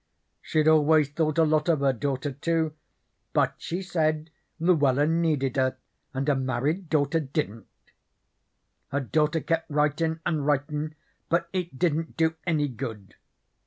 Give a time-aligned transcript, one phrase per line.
[0.41, 2.73] She'd always thought a lot of her daughter, too,
[3.33, 5.77] but she said Luella needed her
[6.11, 7.67] and her married daughter didn't.
[8.87, 10.95] Her daughter kept writin' and writin',
[11.29, 13.13] but it didn't do any good.